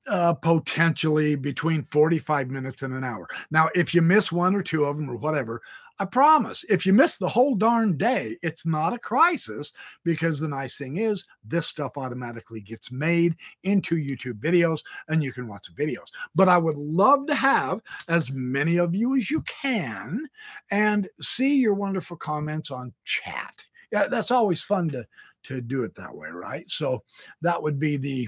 [0.08, 3.28] uh, potentially between 45 minutes and an hour.
[3.52, 5.62] Now, if you miss one or two of them or whatever,
[6.00, 9.74] I promise if you miss the whole darn day, it's not a crisis
[10.04, 15.32] because the nice thing is this stuff automatically gets made into YouTube videos and you
[15.32, 16.08] can watch the videos.
[16.36, 20.30] But I would love to have as many of you as you can
[20.70, 23.66] and see your wonderful comments on chat.
[23.92, 25.08] Yeah, that's always fun to
[25.44, 26.70] to do it that way, right?
[26.70, 27.04] So
[27.42, 28.28] that would be the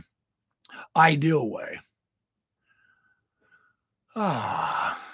[0.96, 1.80] ideal way.
[4.16, 5.09] Ah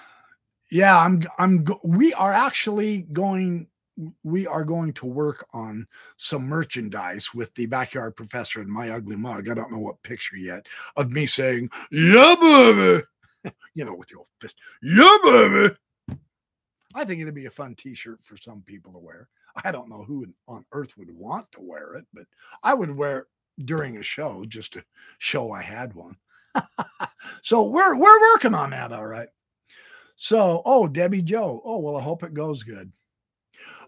[0.70, 3.68] yeah, I'm I'm we are actually going
[4.22, 5.86] we are going to work on
[6.16, 9.48] some merchandise with the backyard professor and my ugly mug.
[9.48, 13.04] I don't know what picture yet of me saying, Yeah, baby.
[13.74, 15.74] you know, with the old fist, Yeah, baby.
[16.94, 19.28] I think it'd be a fun t shirt for some people to wear.
[19.64, 22.26] I don't know who on earth would want to wear it, but
[22.62, 23.26] I would wear it
[23.64, 24.84] during a show just to
[25.18, 26.16] show I had one.
[27.42, 29.28] so we're we're working on that, all right.
[30.16, 31.62] So, oh, Debbie Joe.
[31.64, 32.90] Oh, well, I hope it goes good.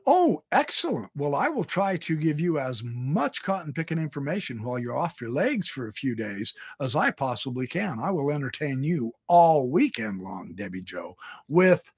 [0.07, 1.11] Oh, excellent.
[1.17, 5.21] Well, I will try to give you as much cotton picking information while you're off
[5.21, 7.99] your legs for a few days as I possibly can.
[8.01, 11.17] I will entertain you all weekend long, Debbie Joe,
[11.49, 11.91] with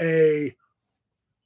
[0.00, 0.54] a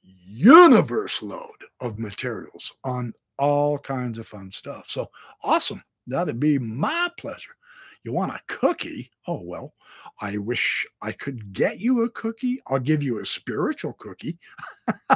[0.01, 4.89] universe load of materials on all kinds of fun stuff.
[4.89, 5.09] So
[5.43, 5.83] awesome.
[6.07, 7.55] That'd be my pleasure.
[8.03, 9.11] You want a cookie?
[9.27, 9.73] Oh, well,
[10.19, 12.61] I wish I could get you a cookie.
[12.67, 14.37] I'll give you a spiritual cookie.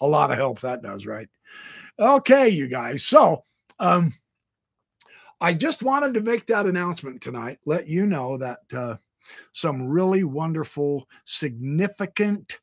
[0.00, 1.28] a lot of help that does, right?
[1.98, 3.04] Okay, you guys.
[3.04, 3.44] So,
[3.78, 4.12] um,
[5.40, 8.96] I just wanted to make that announcement tonight, let you know that uh,
[9.52, 12.58] some really wonderful, significant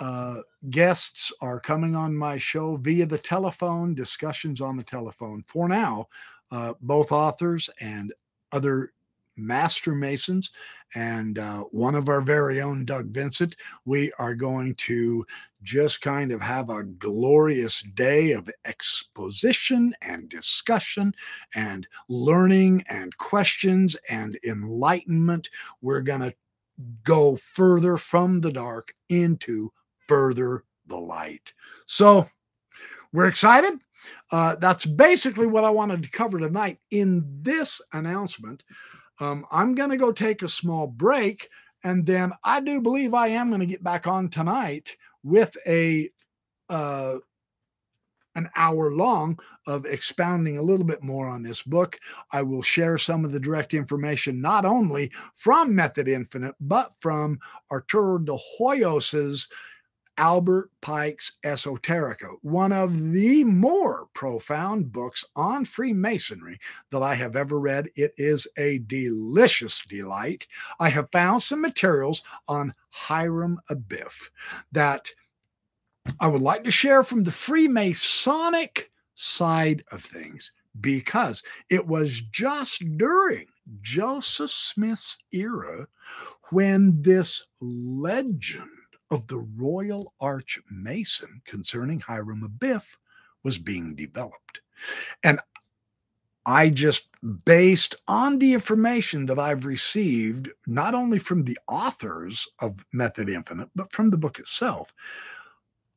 [0.00, 0.38] uh,
[0.70, 5.44] guests are coming on my show via the telephone, discussions on the telephone.
[5.46, 6.08] For now,
[6.50, 8.12] uh, both authors and
[8.52, 8.92] other
[9.36, 10.50] master masons
[10.94, 15.24] and uh, one of our very own doug vincent we are going to
[15.62, 21.12] just kind of have a glorious day of exposition and discussion
[21.54, 25.50] and learning and questions and enlightenment.
[25.82, 26.34] We're going to
[27.04, 29.72] go further from the dark into
[30.06, 31.52] further the light.
[31.86, 32.28] So
[33.12, 33.80] we're excited
[34.30, 38.64] uh, that's basically what I wanted to cover tonight in this announcement.
[39.20, 41.48] Um, I'm going to go take a small break,
[41.82, 46.10] and then I do believe I am going to get back on tonight with a
[46.68, 47.18] uh,
[48.38, 51.98] an hour long of expounding a little bit more on this book.
[52.32, 57.40] I will share some of the direct information not only from Method Infinite, but from
[57.70, 59.48] Arturo de Hoyos's
[60.18, 66.58] Albert Pike's Esoterica, one of the more profound books on Freemasonry
[66.90, 67.88] that I have ever read.
[67.94, 70.46] It is a delicious delight.
[70.80, 74.30] I have found some materials on Hiram Abiff
[74.72, 75.08] that
[76.18, 80.50] I would like to share from the Freemasonic side of things
[80.80, 83.46] because it was just during
[83.82, 85.86] Joseph Smith's era
[86.50, 88.70] when this legend
[89.10, 92.96] of the Royal Arch Mason concerning Hiram Abiff
[93.42, 94.60] was being developed.
[95.22, 95.40] And
[96.44, 97.08] I just,
[97.44, 103.68] based on the information that I've received, not only from the authors of Method Infinite,
[103.74, 104.94] but from the book itself,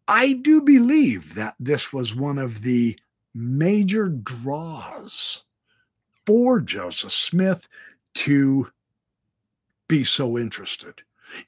[0.07, 2.99] I do believe that this was one of the
[3.33, 5.45] major draws
[6.25, 7.67] for Joseph Smith
[8.15, 8.69] to
[9.87, 11.01] be so interested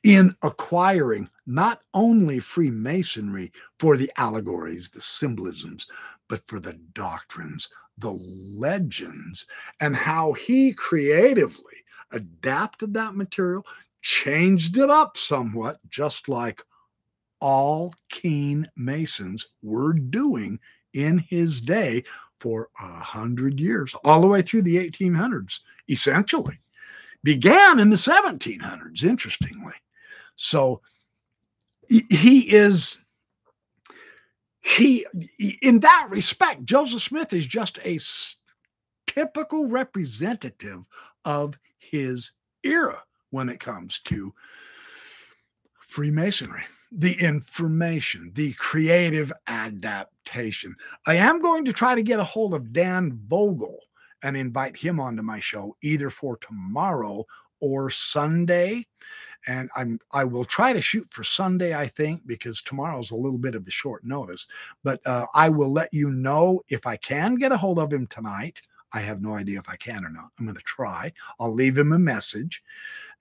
[0.03, 5.87] in acquiring not only Freemasonry for the allegories, the symbolisms,
[6.29, 9.45] but for the doctrines, the legends,
[9.81, 11.75] and how he creatively
[12.11, 13.65] adapted that material,
[14.01, 16.63] changed it up somewhat, just like
[17.39, 20.59] all keen Masons were doing
[20.93, 22.03] in his day
[22.39, 26.59] for a hundred years, all the way through the 1800s, essentially
[27.23, 29.73] began in the 1700s, interestingly.
[30.35, 30.81] So
[31.88, 33.03] he is,
[34.61, 35.05] he,
[35.61, 37.99] in that respect, Joseph Smith is just a
[39.07, 40.86] typical representative
[41.25, 42.31] of his
[42.63, 44.34] era when it comes to
[45.79, 50.75] Freemasonry, the information, the creative adaptation.
[51.05, 53.79] I am going to try to get a hold of Dan Vogel
[54.23, 57.25] and invite him onto my show either for tomorrow
[57.59, 58.88] or Sunday.
[59.47, 63.37] And I'm I will try to shoot for Sunday, I think, because tomorrow's a little
[63.37, 64.47] bit of a short notice.
[64.83, 68.07] But uh, I will let you know if I can get a hold of him
[68.07, 68.61] tonight.
[68.93, 70.29] I have no idea if I can or not.
[70.39, 71.11] I'm going to try.
[71.39, 72.63] I'll leave him a message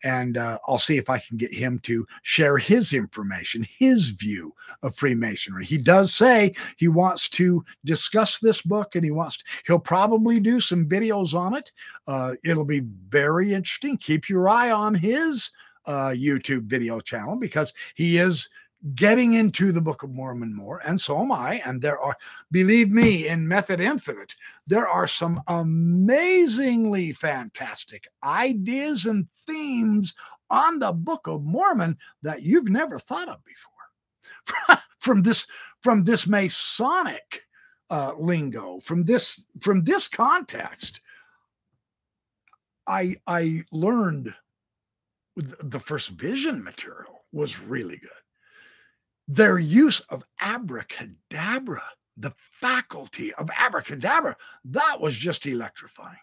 [0.04, 4.54] and uh, I'll see if I can get him to share his information, his view
[4.82, 5.64] of Freemasonry.
[5.64, 10.40] He does say he wants to discuss this book and he wants, to, he'll probably
[10.40, 11.72] do some videos on it.
[12.06, 13.96] Uh, it'll be very interesting.
[13.96, 15.52] Keep your eye on his
[15.86, 18.48] uh, YouTube video channel because he is
[18.94, 21.62] getting into the Book of Mormon more, and so am I.
[21.64, 22.16] And there are,
[22.50, 24.34] believe me, in Method Infinite,
[24.66, 30.14] there are some amazingly fantastic ideas and themes
[30.50, 34.78] on the Book of Mormon that you've never thought of before.
[34.98, 35.46] from this
[35.82, 37.46] from this Masonic
[37.90, 41.00] uh, lingo, from this from this context.
[42.86, 44.34] I I learned
[45.36, 48.10] the first vision material was really good.
[49.28, 51.82] Their use of abracadabra,
[52.16, 56.18] the faculty of abracadabra, that was just electrifying.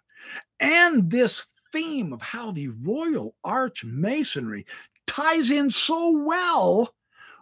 [0.60, 4.66] And this theme of how the Royal Arch Masonry
[5.08, 6.94] ties in so well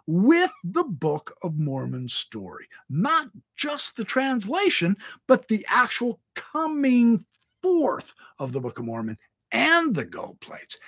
[0.06, 2.66] with the Book of Mormon story.
[2.88, 4.96] Not just the translation,
[5.26, 7.22] but the actual coming
[7.62, 9.18] forth of the Book of Mormon
[9.52, 10.78] and the gold plates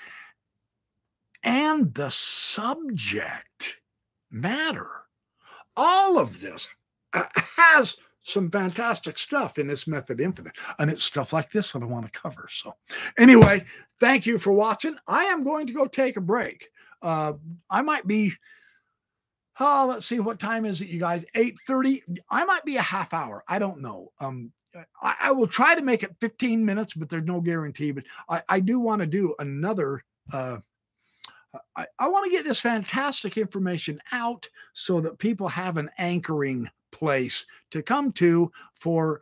[1.42, 3.78] and the subject
[4.30, 4.88] matter.
[5.76, 6.68] All of this
[7.56, 11.86] has some fantastic stuff in this method infinite and it's stuff like this that i
[11.86, 12.74] want to cover so.
[13.18, 13.64] Anyway
[13.98, 14.96] thank you for watching.
[15.06, 16.68] I am going to go take a break.
[17.02, 17.34] Uh
[17.70, 18.32] i might be
[19.58, 21.24] oh let's see what time is it you guys?
[21.34, 24.12] 8 30 i might be a half hour i don't know.
[24.20, 24.52] Um
[25.02, 28.42] I, I will try to make it 15 minutes but there's no guarantee but i
[28.48, 30.58] i do want to do another uh
[31.76, 36.68] I, I want to get this fantastic information out so that people have an anchoring
[36.92, 39.20] place to come to for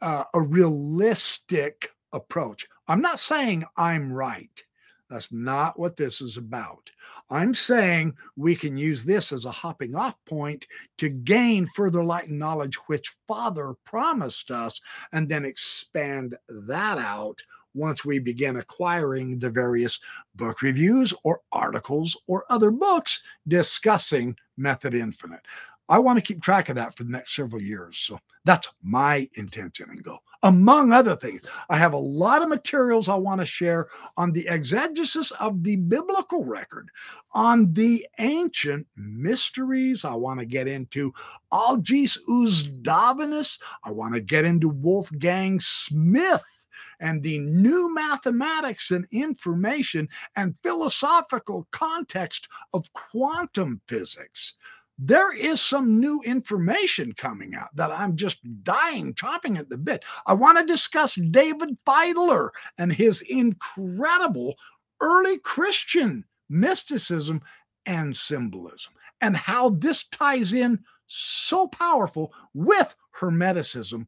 [0.00, 2.66] uh, a realistic approach.
[2.88, 4.62] I'm not saying I'm right.
[5.10, 6.90] That's not what this is about.
[7.30, 10.66] I'm saying we can use this as a hopping off point
[10.98, 14.80] to gain further light and knowledge, which Father promised us,
[15.12, 17.42] and then expand that out
[17.74, 20.00] once we begin acquiring the various
[20.36, 25.40] book reviews or articles or other books discussing Method Infinite.
[25.88, 27.98] I want to keep track of that for the next several years.
[27.98, 30.20] So that's my intention and goal.
[30.42, 34.46] Among other things, I have a lot of materials I want to share on the
[34.46, 36.90] exegesis of the biblical record,
[37.32, 40.04] on the ancient mysteries.
[40.04, 41.14] I want to get into
[41.50, 43.58] Algis Uzdavinys.
[43.84, 46.63] I want to get into Wolfgang Smith
[47.00, 54.54] and the new mathematics and information and philosophical context of quantum physics.
[54.98, 60.04] There is some new information coming out that I'm just dying, chopping at the bit.
[60.26, 64.54] I want to discuss David Fideler and his incredible
[65.00, 67.42] early Christian mysticism
[67.86, 74.06] and symbolism, and how this ties in so powerful with Hermeticism,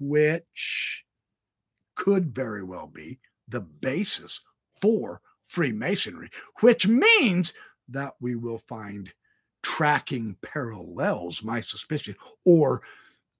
[0.00, 1.04] which
[1.98, 3.18] could very well be
[3.48, 4.40] the basis
[4.80, 6.30] for Freemasonry,
[6.60, 7.52] which means
[7.88, 9.12] that we will find
[9.64, 12.82] tracking parallels, my suspicion, or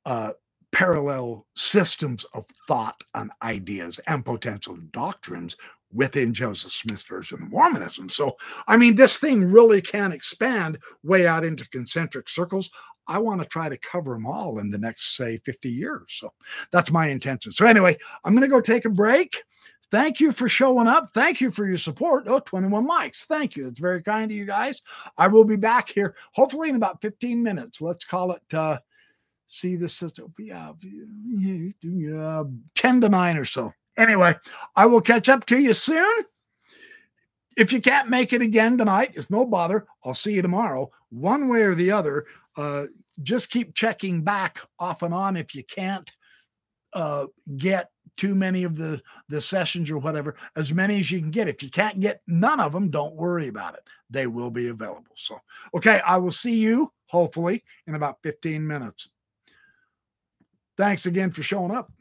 [0.05, 0.33] uh,
[0.73, 5.57] parallel systems of thought and ideas and potential doctrines
[5.93, 8.09] within Joseph Smith's version of Mormonism.
[8.09, 8.37] So,
[8.67, 12.71] I mean, this thing really can expand way out into concentric circles.
[13.07, 16.05] I want to try to cover them all in the next, say, 50 years.
[16.09, 16.33] So
[16.71, 17.53] that's my intention.
[17.53, 19.43] So, anyway, I'm going to go take a break.
[19.91, 21.11] Thank you for showing up.
[21.15, 22.25] Thank you for your support.
[22.29, 23.25] Oh, 21 likes.
[23.25, 23.65] Thank you.
[23.65, 24.83] That's very kind of you guys.
[25.17, 27.81] I will be back here hopefully in about 15 minutes.
[27.81, 28.79] Let's call it uh
[29.47, 30.03] see this
[30.39, 30.73] yeah,
[31.83, 33.73] yeah 10 to 9 or so.
[33.99, 34.37] Anyway,
[34.77, 36.25] I will catch up to you soon.
[37.57, 39.87] If you can't make it again tonight, it's no bother.
[40.05, 40.93] I'll see you tomorrow.
[41.11, 42.27] One way or the other,
[42.57, 42.85] uh,
[43.23, 46.11] just keep checking back off and on if you can't
[46.93, 47.27] uh,
[47.57, 51.49] get too many of the the sessions or whatever as many as you can get
[51.49, 55.13] if you can't get none of them don't worry about it they will be available
[55.15, 55.41] so
[55.73, 59.11] okay i will see you hopefully in about 15 minutes
[60.77, 61.93] thanks again for showing up